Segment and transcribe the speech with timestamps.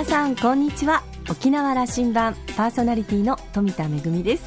[0.00, 1.02] 皆さんこんにちは。
[1.28, 4.44] 沖縄羅針盤パーソナリティの富田恵です。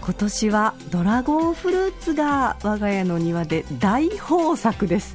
[0.00, 5.14] 今年はドラゴンフルーツが我が家の庭で大豊作です。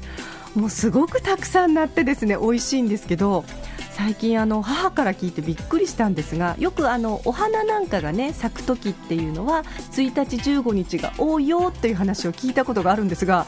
[0.54, 3.44] もうすごくたくさんなってですね美味しいんですけど
[3.90, 13.44] 最近あの母から聞いてびっくりしたんですがよくあのお花なんかがね咲く時っていうのは1日15日が多いよっていう話を聞いたことがあるんですが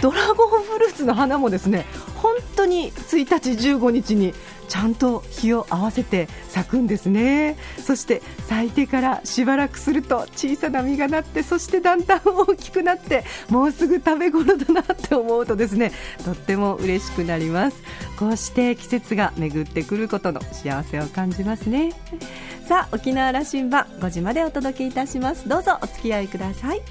[0.00, 1.84] ドラゴンフルーツの花もですね
[2.16, 4.34] 本当に1日15日に
[4.68, 7.56] ちゃんと日を合わせて咲くんですね。
[7.78, 15.92] そして咲いてからしばらくすると小さな実がなってそしてだんだん大きくなってもうすぐ食べ頃だなって思うとですね
[16.24, 17.82] とっても嬉しくなります。
[18.18, 21.92] こうして季節が巡ってくることの幸せを感じますね。
[22.66, 25.48] さあ沖縄羅針盤5時までお届けいたします。
[25.48, 26.82] どうぞお付き合いください。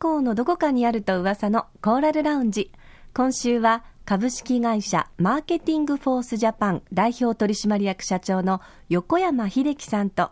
[0.00, 2.72] 港のどこかにあると噂のコーラルラウンジ。
[3.12, 10.30] 今週は株式会社マーケティングフォースジャパン代表取締役社長の横山秀樹さんと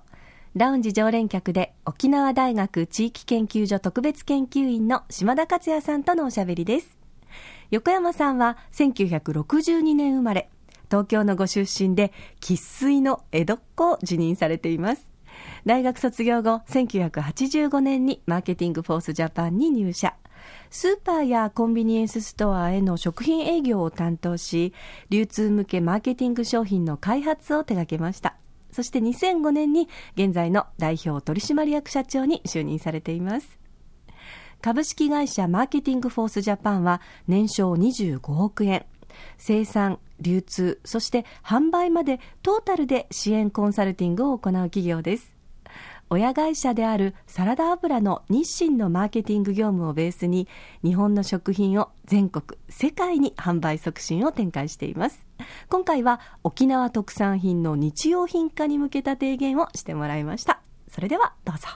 [0.54, 6.96] ラウンジ常連客で沖縄大学地域研究所特別研究員の島田克也さんとのおしゃべりです。
[7.70, 10.48] 横山さんは1962年生まれ
[10.90, 15.07] 東京のご出身で生粋の江戸っ子を辞任されています。
[15.68, 20.14] 大学卒業後、1985年にマーケティングフォースジャパンに入社。
[20.70, 24.72] スーパーやコンビニエンスストアへの食品営業を担当し、
[25.10, 28.36] 流通向けマーケティング商品の開発を手掛けました。
[28.72, 33.58] そして2005年に現在の代表取締役社長に就任されています。
[34.62, 38.86] 株式会社マーケティングフォースジャパンは年商25億円。
[39.36, 45.36] 生産、流通、そして販売までトータルで支援コンサルティングを行う企業です。
[46.10, 50.48] 親会社であるサラダ油の日清のマーケティング業務をベースに
[50.82, 55.26] 日本の食品を全国世界に販売促進を展開しています。
[55.68, 60.62] 今回は沖縄特産品の日用品化に向けた提言をしてもらいました。
[60.90, 61.68] それではどうぞ。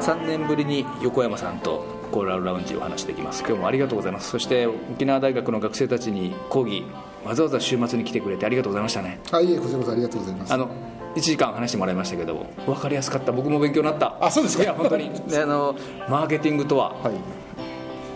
[0.00, 3.40] 3年ぶりに横山さんとコーラルラウンジを話していきます。
[3.40, 4.28] 今日もありがとうございます。
[4.30, 6.84] そして沖縄大学の学生たちに講義
[7.24, 9.18] わざわざ週末に来てくれてありがとうございましたね。
[9.32, 10.52] あいえこちらこそありがとうございます。
[10.52, 10.68] あの
[11.16, 13.32] 1時間話してもらいましたけど分かりやすかった。
[13.32, 14.16] 僕も勉強になった。
[14.20, 14.62] あそうですか。
[14.62, 15.10] いや本当に。
[15.28, 15.74] であの
[16.08, 17.14] マーケティングとは、はい、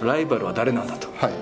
[0.05, 1.33] ライバルは誰なんだと、はい、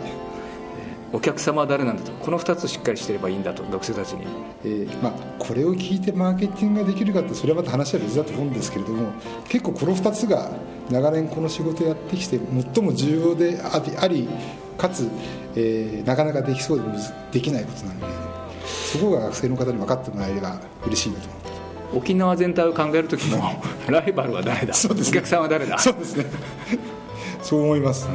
[1.15, 2.11] お客様は誰なんだと。
[2.11, 4.27] この2つしっかりしてればいいんだと学生たちに、
[4.65, 9.13] えーまあ、これを聞いてマーケティングができるかってそれはまた話は別だと思うんですけれども
[9.49, 10.51] 結構この2つが
[10.91, 12.41] 長年この仕事をやってきて
[12.75, 14.29] 最も重要であり
[14.77, 15.09] かつ、
[15.55, 16.85] えー、なかなかできそうで
[17.31, 18.07] できないことなので
[18.67, 21.45] そこが学生の方に分かってもらえれば嬉しいなと思って。
[21.95, 24.75] 沖縄全体を考える時も ライバルは誰だ？
[24.75, 25.79] そうです、ね、お客さんは誰だ？
[25.79, 26.27] そうですね。
[27.41, 28.09] そう思います、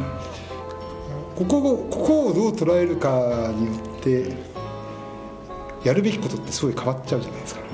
[1.40, 4.34] ここをここをどう捉えるかによって
[5.84, 7.62] やるべきことってすごい変わっちゃうじゃないですか。
[7.62, 7.68] で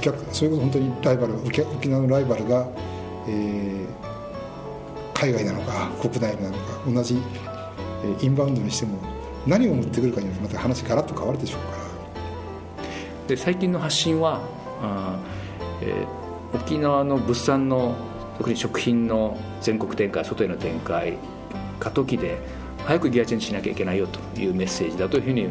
[0.00, 2.66] 客それこそ本当にライバル沖縄のライバルが
[3.28, 3.86] えー、
[5.14, 7.18] 海外なのか国内なのか同じ、
[8.04, 8.98] えー、インバウンドにしても
[9.46, 11.80] 何を持ってくるかによってまた話ガラッと変わるでしょうから。
[13.28, 14.40] で最近の発信は
[14.82, 15.18] あ、
[15.82, 17.94] えー、沖縄の物産の
[18.38, 21.16] 特に食品の全国展開外への展開
[21.80, 22.38] 過渡期で
[22.84, 25.48] 早くギアチェンジしなきゃいけないよというメッセージだというふうに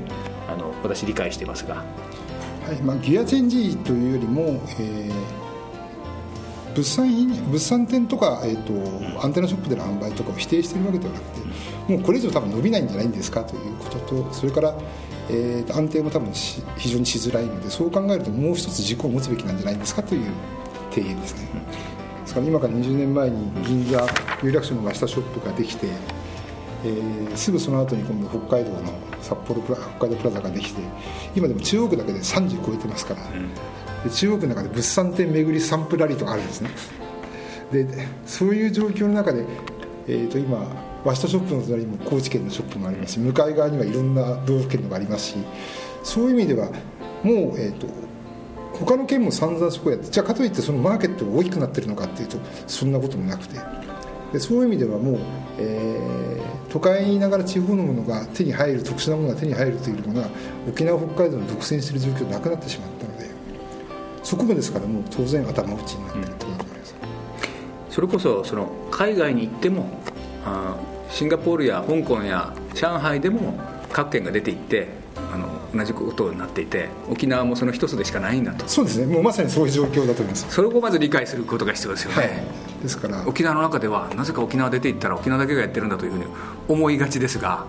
[0.47, 5.39] あの私理解していますが、はいまあ、ギアチェンジというよりも、えー
[6.79, 11.47] 物産品物産展とか、えーと、アンテナショップでの販売とかを否定しているわけではなくて
[11.91, 14.75] もうこれ以上多分伸びないんじゃないんですかということとそれから、
[15.29, 20.31] えー、安定も多分非常にしづらいのでそう考えるともう一つ軸を持つべきなんじゃないですかという
[20.91, 21.49] 提言ですね。
[22.21, 24.05] ですから今から20年前に銀座
[24.43, 25.87] 有楽町の真下ショップができて、
[26.83, 30.81] えー、すぐその後に今度北海道の札幌プラ北海道プラザができて
[31.35, 33.21] 今でも中央区だけで30超えてますから、
[34.03, 36.69] で中国の中で物産展巡りサンプラリーとかあるんですね。
[37.71, 39.45] でそういう状況の中で、
[40.07, 40.65] えー、と今
[41.03, 43.13] 和下ショップの隣にも高知県のショップもあります。
[43.13, 45.35] し向かい側にはいろんな道府県のがありますし
[46.03, 46.69] そういう意味では
[47.23, 47.87] もう、えーと、
[48.73, 52.37] 他の県も散々そこやってじゃあかといってそのマーケットが大きくなってるのかっていうと
[52.67, 53.59] そんなこともなくて
[54.33, 55.17] でそういう意味ではもう、
[55.57, 56.19] えー
[56.69, 60.29] 都会にいながら地方のものが手に入る特殊なものが手に入るというものが
[60.67, 63.29] 沖縄北海道の独占している状況なくなってしまったので
[64.23, 66.95] そこもですからもう当然頭打ちになっているとことだと思います、
[67.89, 69.89] それこそその海外に行っても
[70.45, 70.75] あ
[71.09, 73.59] シンガポールや香港や上海でも
[73.91, 74.87] 各県が出ていって
[75.33, 78.67] あの同じことになっていて沖縄もその一つでしかないんだと。
[78.67, 79.11] そうですね。
[79.11, 80.45] もうまさにそういう状況だと思います。
[80.49, 82.29] それをまず理解することが必要ですよね、はい、
[82.81, 83.23] ですから。
[83.27, 86.25] 沖縄の中ではなぜか沖縄出ていったら沖縄だけがやってるんだというふうに
[86.67, 87.65] 思いがちですが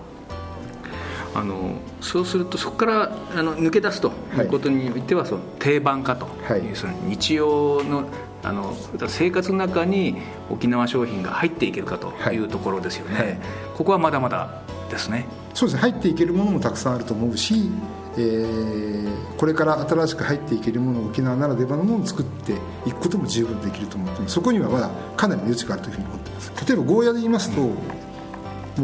[1.33, 4.41] あのそうするとそこからあの抜け出すとい。
[4.41, 8.05] うことにおいては、その定番化という、その日用の
[8.43, 8.75] あの
[9.07, 10.17] 生活の中に
[10.49, 13.39] 沖縄商品が入っていけるかというところですよね、はいはい、
[13.77, 15.25] ここはまだまだですね。
[15.53, 15.91] そうですね。
[15.91, 17.69] 入っていけるものもたくさんあると思うし、
[18.17, 22.53] えー、これから新しく入っていけるもの沖縄ならではのものを作って
[22.85, 24.33] いくことも十分できると思ってます。
[24.33, 26.51] そこにはまだかなりの余地があるというふうに思ってます。
[26.67, 27.75] 例えばゴーヤで言いますと、うん、も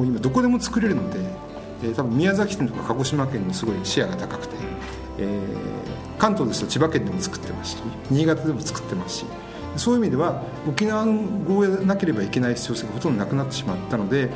[0.03, 1.19] う今どこでも作れるので、
[1.83, 4.55] えー、多分宮崎県とか鹿児島県にすごいシェアが高くて、
[5.19, 7.77] えー、関東ですと千葉県でも作ってますし
[8.09, 9.25] 新潟でも作ってますし
[9.75, 14.29] そういう意味では沖縄のゴーヤでなければいけない必要性がほとんどなくなってしまったので、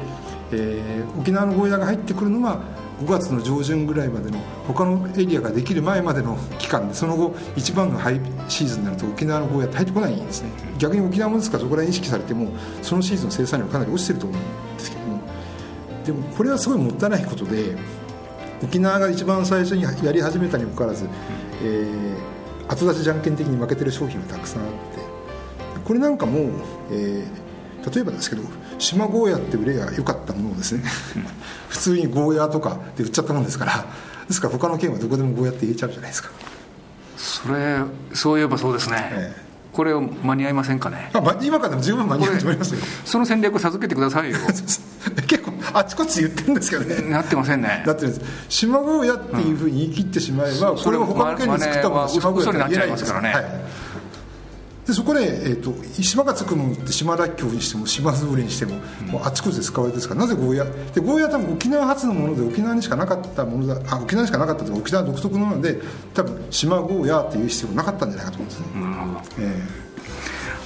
[0.51, 2.61] えー、沖縄のゴーヤが入ってくるのは
[3.01, 10.49] 5月の上旬ぐらいまでの他のエリアができる前までの期間でその後一番のハイシーズンになると沖縄のゴーヤって入ってこないんですね。
[10.77, 12.49] 逆に沖縄もですからそこら辺意識されても
[12.81, 15.21] そのシーズンの生産量かなり落ちてると思うんですけども。
[16.05, 17.75] でもこれはすごいもったいないことで
[18.63, 21.07] 沖縄が一番最初にやり始めたにもかかわらず、
[21.63, 24.77] えー、後出しじゃんけん的に負けてる商品がたくさんあって
[25.83, 26.49] これなんかも、
[26.91, 28.43] えー、例えばですけど
[28.77, 30.83] 島ゴーヤって売れが良かったものをですね
[31.71, 33.85] 普通にゴーヤとかで売っちゃったもんですから
[34.27, 36.29] ですから他の県はどこでもゴーヤって言えちゃうじゃないですか。
[37.17, 37.79] それ
[38.13, 39.41] そういえばそうですね、ええ。
[39.71, 41.11] これを間に合いませんかね？
[41.13, 42.81] あ、ま、今からでも十分間に合うと思いますよ。
[43.05, 44.37] その戦略を授けてくださいよ。
[45.27, 47.09] 結構あちこち言ってるんですけどね。
[47.09, 47.83] なってませんね。
[47.85, 48.25] なってるんです。
[48.49, 53.45] 島ゴーヤっていうふうに言い切ってしまえば、うん、これは他の県に作ったもの島ゴーヤって言えないですからね、はい
[54.91, 55.73] でそこで、えーと、
[56.03, 60.15] 島がつくものって島らっきょうにしても島津売にしてもうん、もうあちこちで使われてですか？
[60.15, 65.79] らなぜゴーヤでゴーヤは多分沖縄発のもので沖縄にしかなかったものだあ沖縄にしかなかったというか沖縄独特のもので
[66.13, 68.65] 多分島ゴーヤっていう必要なかったんじゃないかと思うんですね。
[69.39, 69.91] えー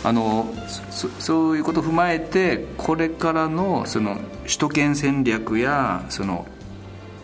[0.04, 0.46] あの
[0.92, 6.46] そそういうことを踏まえてこれからのその首都圏戦略やその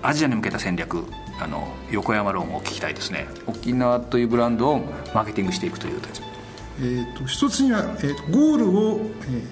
[0.01, 1.05] アジアに向けた戦略
[1.39, 3.27] あの横山論を聞きたいですね。
[3.45, 4.79] 沖縄というブランドを
[5.13, 6.23] マーケティングしていくという形
[6.79, 9.43] えーと、一つには、えーと、ゴールを、えー、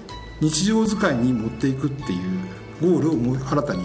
[0.42, 2.20] 日常使いに持っていくっていう
[2.82, 3.84] ゴールをもう新たに、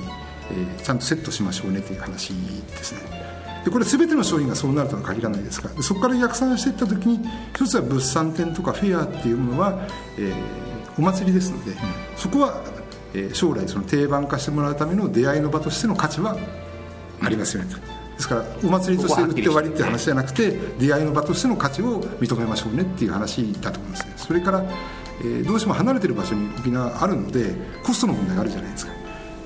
[0.53, 2.35] えー、ちゃんとセットしましょうねという話で
[2.83, 3.25] すね
[3.65, 7.21] でこれ全ての商品がそうなるとは限らないですからそこから逆算していった時に
[7.55, 9.89] 一つは物産展とかフェアっていうものは、
[10.19, 10.35] えー、
[10.99, 11.79] お祭りですので、うん、
[12.17, 12.63] そこは、
[13.15, 16.37] えー、将来その定番化してもらうための出会いの場としての価値は
[17.23, 18.04] ありますよねと。
[18.14, 24.12] ですからお祭りとして売って終わりっていう話じゃなくて出会いの場としての価値を認めましょうねっていう話だと思うんですね。
[24.16, 24.64] それから、
[25.20, 28.93] えー、どうしても離れてる場所に沖縄あるのでコストの問題があるじゃないですか。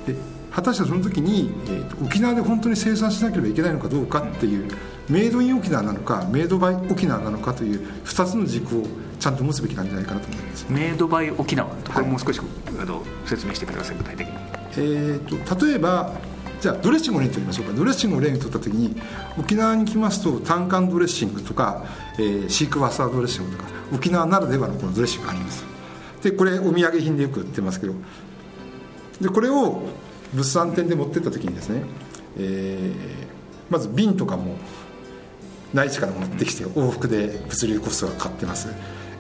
[0.07, 0.15] で
[0.53, 4.69] 果たしてその時に、えー、沖縄で本当に生産しなければいけないのかどうかっていう
[5.09, 8.83] メイドイン沖縄なのかメイドバイ沖縄なのかという2つの軸を
[9.19, 10.67] ちゃんと持つべきなんじゃないかなと思います。
[10.69, 14.35] メイドバイ沖縄ところもう少し、はい、説明してください具体的に。
[14.77, 16.13] えーと例えば
[16.61, 17.73] じゃあドレッシングを例にとりましょうか。
[17.73, 19.01] ドレッシングを例にとった時に
[19.39, 21.85] 沖縄に来ますと単管ドレッシングとか、
[22.19, 25.65] えー、シークワーサードレッシングとか沖縄ならではのこのドレッシングがあります。
[26.23, 27.95] でこれお土産品でよく売ってますけど。
[29.21, 29.83] でこれを
[30.33, 31.83] 物産展で持ってった時にですね、
[32.39, 34.57] えー、まず瓶とかも
[35.75, 38.69] 内地から持ってきて往復で物流コストがかかってます、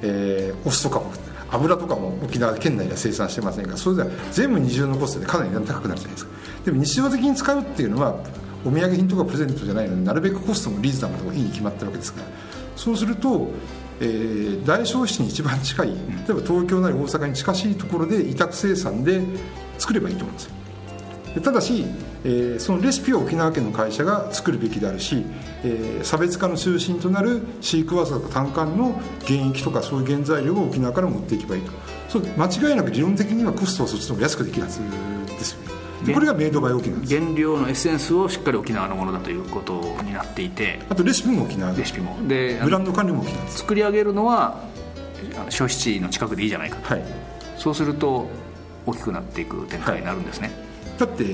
[0.02, 1.12] えー、お酢とかも
[1.50, 6.30] 油とかも沖縄県内では生産してませんがそれでは全部二重のコストでかなり高くなるじゃないですか。
[6.64, 8.16] でも日常的に使うっていうのは
[8.64, 12.26] お土産品とかプレゼントじゃないのでなるべくコストもリーズナブルがいいに決まってるわけですから
[12.76, 13.48] そうすると、
[14.00, 15.96] えー、大消費地に一番近い例え
[16.32, 19.22] ば東京なり大阪に近しいところで委託生産で
[19.78, 20.52] 作ればいいと思うんですよ。
[21.42, 21.84] ただし、
[22.24, 25.24] えー、そのレシピは沖縄県の会社が作るべきであるし、
[25.64, 31.72] えー、差別化の中心となるシークワーサーとか単管の原液とかそういう原材料を沖縄から持っていけばいいと。
[32.08, 34.80] そう間違いなく理論的にはコストはそっちの方が安くできるはず
[35.26, 35.58] ですよ
[36.06, 36.14] ね。
[36.14, 40.80] これがメイドバイ沖縄原料のエッセンスをしっかり沖縄のものだということになっていて。
[40.88, 42.16] あとレシピも沖縄レシピも。
[42.26, 44.64] でブランド管理も沖縄作り上げるのは
[45.50, 47.04] 消費地の近くでいいじゃないかはい、
[47.56, 48.28] そうすると
[48.86, 50.67] 大きくなっていく展開になるんですね、はい
[50.98, 51.24] だって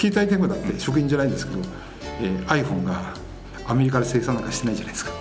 [0.00, 1.60] 携帯電話だって食品じゃないんですけど、
[2.20, 3.14] えー、iPhone が
[3.66, 5.12] アメリカで生産なんかしてないじゃないですか、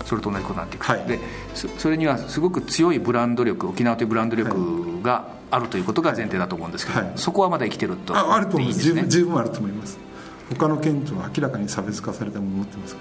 [0.00, 1.18] うん、それと同じことになっていく、はい、で
[1.54, 8.16] それにはすごく強いブランド力沖縄というブランド力があるということが前提だと思うんですけど、はい、そこはまだ生きてると。
[8.16, 9.98] ああると思います、ね、十分あると思います。
[10.58, 12.96] 他の県とは明らかに差別化されたものを持ってます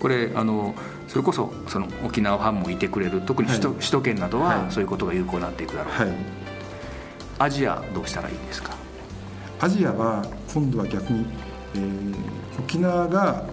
[0.00, 0.74] これあの
[1.08, 6.08] それこそその沖縄ファンもいてくれる特に首都はい、首都圏などはそういうことが有効になっていくだろう、はい、
[7.38, 8.81] アジアどうしたらいいんですか？
[9.62, 11.24] アジアは今度は逆に、
[11.76, 12.14] えー、
[12.58, 13.44] 沖縄が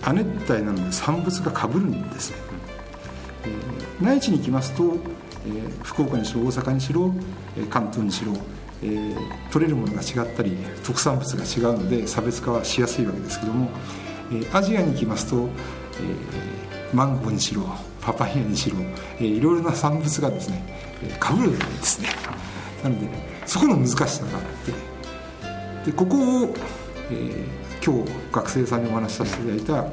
[0.00, 2.30] 亜熱帯なので産物がかぶるんです。
[2.30, 2.36] ね、
[3.44, 4.96] えー、内地に行きますと、
[5.46, 7.12] えー、福岡にしろ大阪にしろ、
[7.58, 8.32] えー、関東にしろ、
[8.82, 9.16] えー、
[9.52, 13.68] 取れるものが違ったり特産物が違うので差別化はしやすいわけですけども、
[14.32, 17.66] えー、アジアに行きますと、えー、マンゴーにしろ
[18.00, 18.78] パパイヤにしろ、
[19.18, 20.64] えー、いろいろな産物がですね
[21.20, 22.08] かぶるんですね。
[22.82, 23.06] なので
[23.44, 24.89] そこの難しさがあって
[25.90, 26.54] でここを、
[27.10, 29.92] えー、今日学生さんにお話しさせていただいた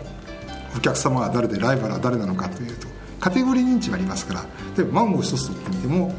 [0.78, 2.88] お客様は誰でライバルは誰なのかというと
[3.20, 4.46] カテゴリー認知がありますから
[4.78, 6.14] 例えばマンゴー一つ取ってみても、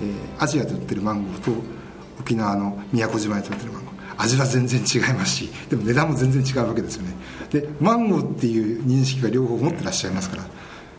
[0.00, 1.52] えー、アジアで売ってるマンゴーと
[2.18, 7.14] 沖縄の宮古島で売ってるマンゴー味は全然違いますしでも値段も全然違うわけですよね。
[7.50, 10.44] でマンゴーっていう認識が両方持ってらっしゃいますから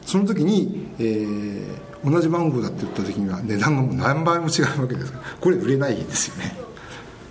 [0.02, 6.63] その時に、えー、同じマンゴーだって言った時には値段がもう何倍も違うわけですからこれ売れないですよね。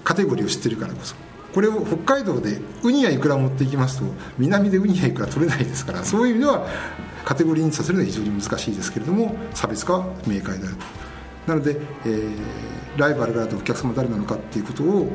[0.05, 1.15] カテゴリーを知ってるからこそ。
[1.55, 4.07] これを北海道でウニやイクラ持っていきますと
[4.39, 6.67] 南でウニやイクラ取れないですからそういう意味では
[7.27, 11.03] カテゴリーにさせるのは非常に難しいですけれども差別化は明快であると。
[11.47, 12.37] なので、えー、
[12.97, 15.09] ライバルがあるとお客様誰なのかっていうことを、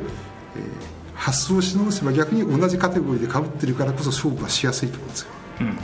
[0.54, 5.28] えー、発想し直せば逆に同じカテゴリーでかぶってるからこそ勝負はしやすいと思うんですよ、
[5.60, 5.78] うん、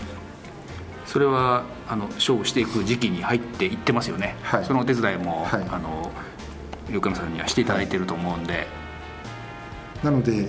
[1.07, 6.13] それはあの勝負していく時期に入っていってますよね、はい、そのお手伝いも、はい、あの
[6.91, 8.67] 横山さんにはしていただいていると思うんで、
[10.05, 10.49] なので、えー、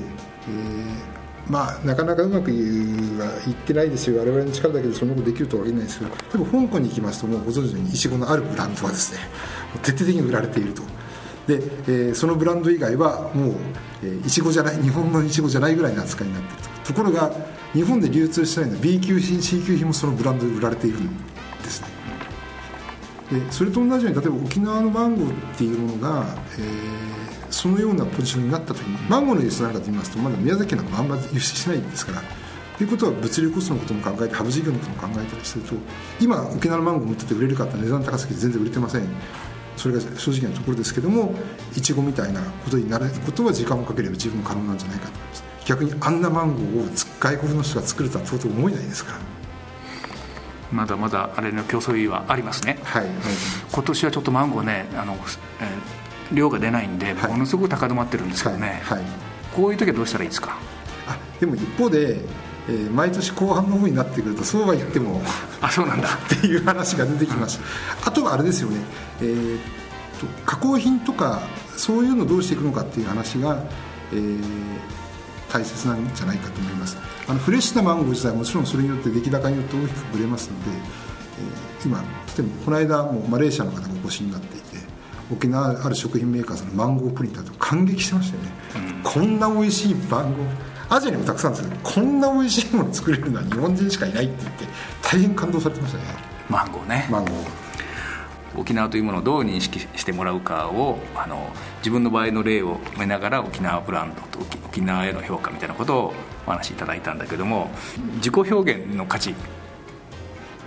[1.50, 4.19] まあなかなかうまくはいってないですよ。
[4.19, 9.19] 我々の力だけでそのことできるとは言えないですけどでも香港に行きますともうご存知のようにいちごのあるブランドはですね
[9.81, 10.83] 徹底的に売られていると。
[11.47, 13.55] で、えー、そのブランド以外はもう
[14.25, 16.93] いちごじゃない日本のいちごじゃないぐらいの扱いになっていると。
[16.93, 17.31] ところが
[17.74, 21.09] 日本で流通してないのは B 級品 C 級品もそのブランドで売られているん
[21.63, 21.88] ですね。
[23.31, 26.25] でそれと同じように例えば沖縄のマンゴーっていうものが、
[26.57, 27.34] えー
[27.65, 32.22] そのようなポジションになった時にマンゴーの輸出なんかと言いますとまだ宮崎県なんかあんまり輸出しないんですから
[32.77, 35.74] ということは物流コストのことも考えてハブ事業のことも考えたりすると
[36.22, 39.07] 今沖縄のマンゴー持ってて売れるかって値段高すぎて全然売れてません。
[39.77, 41.34] それが正直なところですけども
[41.75, 45.43] いちごみたいなことになることは時間をかければ十分可能なんじゃないかと思います。
[45.65, 49.19] 逆にあんなマンゴーを外国の人が作れたとと思えないですから。
[50.72, 53.05] まだまだあれの競争意はありますね、はい、
[53.72, 59.08] 今年はちょっとマンゴーねあの、えー量が出ないんで、はい、ものすごく高止まってるんですけどね、はい、はい、
[59.55, 60.58] こういう時はどうしたらいいですか？
[61.08, 62.17] あでも一方で、
[62.67, 65.22] えー、毎年後半の方になってくるとそうは言っても
[65.62, 66.10] あそうなんだ。
[66.36, 67.60] っていう話が出てきます。
[68.03, 68.77] あとはあれですよね、
[69.22, 69.58] えー、
[70.20, 71.41] と加工品とか
[71.77, 73.60] そういうのをどうしていくのかっていう話が、
[74.13, 74.39] えー、
[75.51, 76.98] 大切なんじゃないかと思います。
[77.27, 80.72] あのフレッシュなマンゴー自体はもちろんそれによって出来高によって大きくぶれますので、
[81.82, 82.05] えー、今例
[82.39, 84.64] えばこの間もマレーシアの方がお越しになって
[85.32, 94.65] 沖縄ある食品メーカーさんのマンゴープリンだと感激してましたよね、うん、こんな美味しいマンゴーアジアにもたくさんですけどこんな美味しいもの作れるのは日本人しかいないって言って
[95.01, 96.03] 大変感動されてましたね。
[96.50, 97.08] マンゴーね。
[97.10, 97.65] マンゴー。
[98.58, 106.13] 沖縄というものをどう認識してもらうかをあの自分の場合の例を見ながら沖縄ブランドと沖縄への評価みたいなことを
[106.48, 107.70] お話しいただいたんだけども
[108.17, 109.34] 自己表現の価値。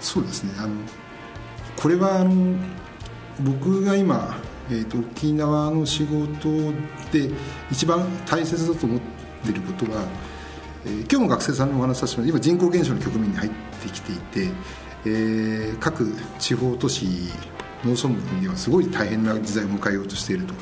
[0.01, 0.53] そうですね。
[0.59, 0.75] あの
[1.81, 2.57] これはあの
[3.41, 4.37] 僕が今
[4.71, 6.49] えーと、沖縄の仕事
[7.11, 7.31] で
[7.71, 9.01] 一番大切だと思っ
[9.47, 10.03] てることは、
[10.85, 13.51] えー、今日も学生さんにお話しさせてもら今人口減少の局面に入っ
[13.83, 14.51] てきていて、
[15.07, 17.07] えー、各地方都市
[17.85, 20.55] 農村部にはすごい大変な時代を迎えようとしていると。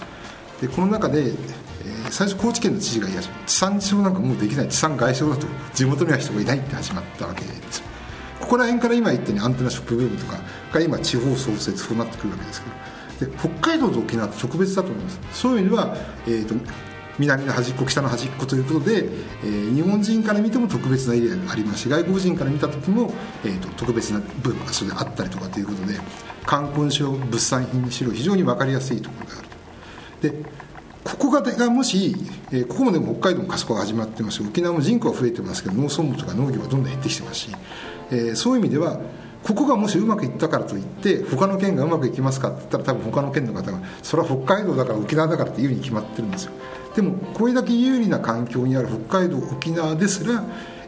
[0.60, 4.68] でこの中で、えー、最初高知県の知事がいや地産地消なんかもうできない。
[4.68, 5.46] 地産外消だと。
[5.74, 7.82] 地元には人がいないって始まったわけです。
[8.40, 10.38] ここら辺から今言ったようにアンテナショップブームとか
[10.72, 12.76] が今地方創生そうなってくるわけですけど
[13.20, 15.20] で北海道と沖縄って特別だと思います。
[15.32, 15.96] そういう意味では、
[16.26, 16.54] えーと、
[17.18, 19.08] 南の端っこ北の端っこということで、
[19.42, 23.12] えー、日本人から見ても特別なエリアがありますし外国人から見た時も、
[23.44, 25.98] えーと、特別な部分がそれであったりとかということで
[26.44, 30.42] 観光にしろ物産品にしろ非常に分かりやすいところがあるで
[31.04, 32.16] ここががもし、
[32.50, 37.50] えー、ここもでも北海道も過疎化が始まってますし沖縄も人口は増えてますけど農村部とか農業はどんどん減ってきてますし、
[38.10, 39.00] えー、そういう意味では
[39.46, 46.52] ここがもしうまくいったからといって他の県がうまくいきますかって言ったら多分他の県の方がそれは北海道だから沖縄だからっていうふうに決まってるんですよ。
[46.96, 50.42] でもこれだけ有利な環境にある北海道沖縄ですら、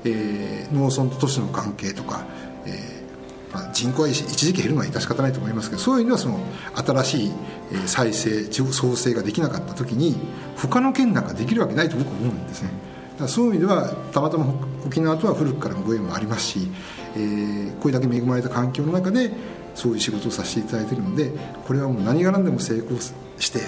[0.05, 2.25] えー、農村と都市の関係とか、
[2.67, 6.41] えーまあ、人口は一時期減るのは致し方ないと思いますけどそういうのはその
[6.75, 7.33] 新しい
[7.71, 10.17] えー再生創生ができなかった時に
[10.57, 12.71] 他の県なんかできるわけないと僕は思うんですね。
[13.13, 14.55] だからそういう意味ではたまたま
[14.87, 16.71] 沖縄とは古くからのご縁もありますし、
[17.19, 19.31] えーこれだけ恵まれた環境の中で
[19.75, 21.31] そういう仕事をさせていただいているので
[21.67, 23.61] これはもう何が何でも成功して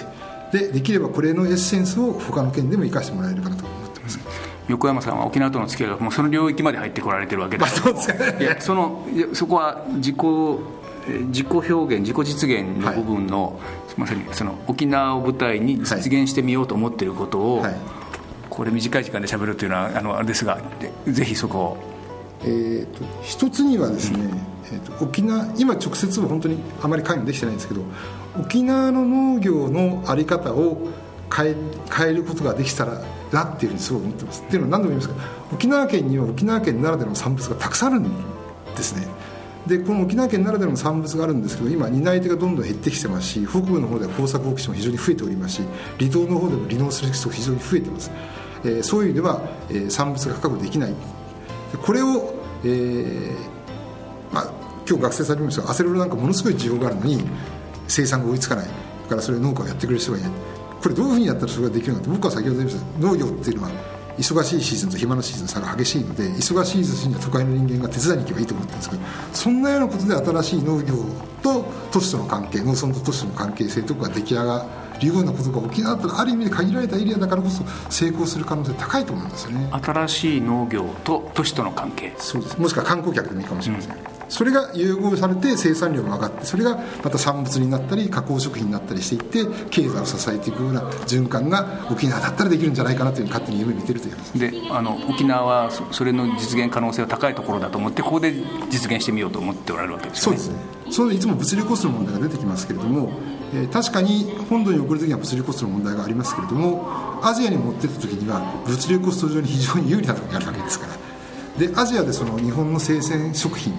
[0.51, 4.19] でできればこれのエッセンスを他の県でも生かしてもらえるかなと思ってます、
[4.67, 13.59] 横山さんは沖縄との付き合いがもうその領域まで入ってこられてるわけですそうですかいやそのいやそこは自己えー自己表現自己実現の部分の、
[13.97, 17.75] まさにその沖縄を舞台に実現してみようと思っていることを、はい。
[18.51, 20.61] これ短い時間で喋るというのはあのあれですが
[21.05, 21.90] でぜひそこを
[22.43, 24.19] えー、と一つにはですね、
[24.73, 27.81] えー、と沖縄今直接は本当にあまり関与できてないんですけど
[28.39, 30.87] 沖縄の農業の在り方を
[31.33, 31.55] 変え
[31.91, 34.43] 変えることができたらなっていうふうにすごい思ってます。
[34.43, 38.11] っていうのは何度も言いますが沖縄県には沖縄県ならではの産物がたくさんあるん
[38.75, 39.07] ですね。
[39.67, 45.61] でこの沖縄県ならではの産物があるんですけど今担い手がどんどん減ってきてますし北部の方では耕作放棄地も非常に増えておりますし
[45.99, 48.11] 離島の方でも離農する人が非常に増えてます、
[48.63, 50.93] えーそういう意味では、えー産物が確保できない。
[51.77, 53.35] これを、えー
[54.31, 54.51] まあ、
[54.87, 57.23] 今日学生さんにも言いましたがアセロラなんかものすごい需要があるのに
[57.87, 58.71] 生産が追いつかないだ
[59.09, 60.31] からそれを農家をやってくれる人がいない。
[60.81, 63.69] これどういうふうにやったらそれができるのか僕は先ほど言いました農業っていうのは
[64.17, 69.01] 忙しいシーズンと暇なシーズン差が激しいので忙しいシーズンには都会の人間が手伝いに行けばいいと思ってるんですけど
[69.33, 70.95] そんなようなことで新しい農業
[71.43, 74.65] と都市との関係農村と都市との関係性とかが出来上が
[75.01, 79.69] るようなことが沖縄だったらある意味で限られたエリアだからこそ成功する可能性高いと思うんですよね。
[79.71, 82.13] 新しい農業と都市との関係。
[82.17, 82.57] そうです。
[82.59, 83.95] もしくは観光客でもいいかもしれません、
[84.29, 98.33] それが融合されて生産量が上がってそれがまた産物になったり加工食品になったりしていって経済を支えていくような循環が沖縄だったらできるんじゃないかなという勝手に夢見てるという話ですであの沖縄はそそれの実現可能性は高いところだと思ってここで
[98.69, 100.37] 実現してみようと思っておられるわけですよね。
[100.37, 100.91] そうですね。
[100.91, 103.11] それでいつも物流コストの問題が出てきますけれども、
[103.53, 110.93] え確かに本土に送る時には物流コストの問題がありますけれどもアジアに持っていった時には物流コスト上に非常に有利なところにあるわけですから。
[111.57, 113.73] でアジアでその日本の生鮮食品、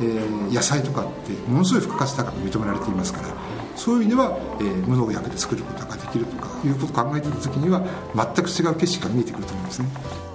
[0.00, 3.28] えー野菜とかってものすごい付加価値高く認められていますから
[3.76, 7.84] そういう意味では、えー無農薬で作ることができるとかいうことを考えていた時には
[8.16, 10.29] 全く違う景色が見えてくると思うんですね。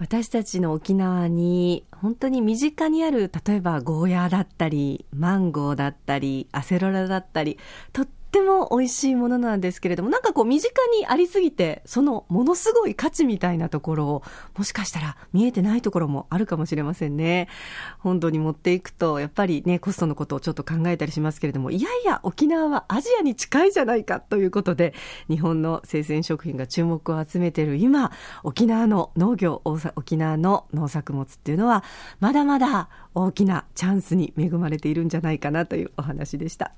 [0.00, 7.58] 私たちの沖縄に本当に身近にある例えばゴーヤーだったりマンゴーだったりアセロラだったり
[7.92, 14.22] とっっても美味しいものなんですけれどもなんかこう身近にありすぎてそのものすごい価値みたいなところを
[14.56, 17.48] もしかしたら見えてないところもあるかもしれませんね。
[17.98, 24.94] 本土に持っていくとやっぱりねコストのことをちょっと考えたりしますけれどもいやいや沖縄はアジアに近いじゃないかということで
[25.28, 28.12] 日本の生鮮食品が注目を集めている今
[28.44, 31.82] 沖縄の農業沖縄の農作物っていうのは
[32.20, 36.72] まだまだ大きなチャンスに恵まれているんじゃないかなというお話でした、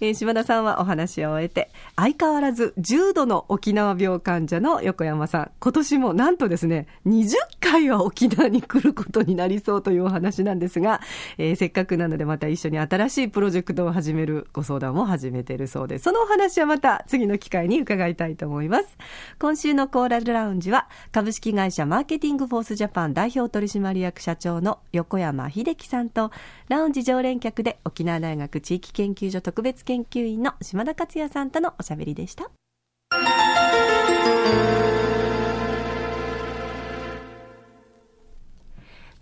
[0.00, 5.50] えー島田さんはお話を終えて相変わらず重度の沖縄病患者の横山さん。
[5.60, 11.00] 今年もなんとですね20回は沖縄に来ることになりそうというお話なんですが、
[11.36, 16.04] えーせっかくなのでまた一緒に新しいプロジェクトを始めるご相談も始めているそうです。
[16.04, 18.96] そのお話はまた次の機会に伺いたいと思います。
[19.38, 26.30] 今週のコーラルラウンジは株式会社マーケティングフォースジャパン代表取締役社長の横山秀樹さんと
[26.68, 32.50] ラウンジ常連客で沖縄大学地域研究所特別研究員の島田克也さんとのおしゃべりでした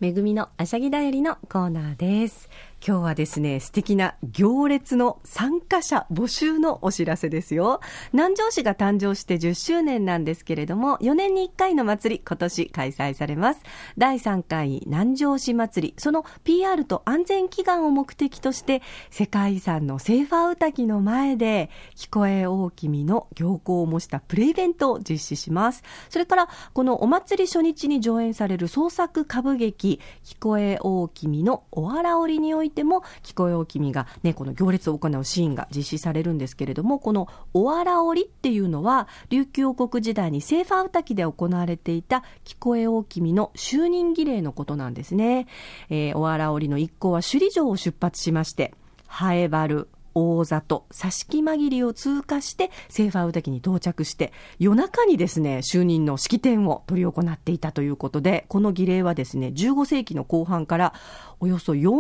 [0.03, 2.51] めぐみのあしゃぎだよりのコーナーです。
[2.85, 7.79] 今日はですね、素敵な行列の参加者募集のお知らせですよ。
[8.13, 13.61] 南城市が誕生して10周年なんですけれども、4年に1回の祭り、今年開催されます。
[13.99, 25.85] 第3回南城市祭り、その PR と安全祈願を目的として、世界遺産のセーファーウタキの前で、聞こえ大君の行幸を模したプレイベントを実施します。
[26.11, 45.47] それから、このお祭り初日に上演される創作歌舞劇、聞こえ大君のおわら織においても、聞こえ大君がね、この行列を行うシーンが実施されるんですけれども、このおわら織っていうのは、琉球王国時代にセーファーウタキで行われていた聞こえ大君の就任儀礼のことなんですね。
[45.91, 48.75] えー、おわら織の一行は首里城を出発しまして、
[49.07, 60.95] ハエバル、大里、挿し木間切りを通過して、セーファーウタキに到着して、夜中にですね、就任の式典を執り行っていたということで、この儀礼はですね、15世紀の後半から
[61.43, 61.91] およそ400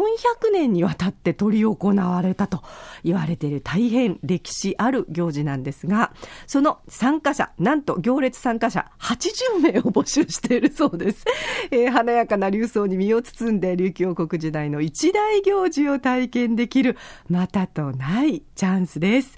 [0.52, 2.62] 年にわたって執り行われたと
[3.02, 6.12] 言われている大変歴史ある行事なんですが、
[6.46, 11.24] その参加者、なんと行列参加者80名を募集しているそうです。
[11.72, 16.96] えー華やかな流装に身を包んで琉球王国時代の一大行事を体験できる、
[17.28, 19.36] またとないチャンスです。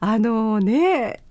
[0.00, 1.23] あのね、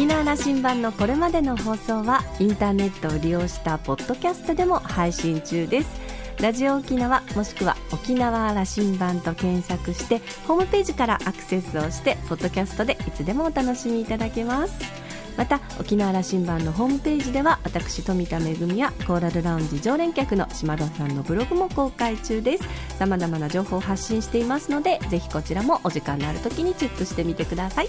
[0.00, 5.90] 沖縄羅針盤のこれまでの放送はインターネットを利用したポッドキャストでも配信中です。
[6.40, 14.72] ラジオ沖縄もしくは沖縄羅針盤と検索してホームページからアクセスをしてポッドキャストでいつでもお楽しみいただけます。
[15.36, 22.64] また沖縄羅針盤のホームページでは私富田恵やコーラルラウンジ常連客の島田さんのブログも公開中です。
[22.98, 27.88] さまざまな情報を発信していますのでぜひこちらもお時間のある時にチェックしてみてください。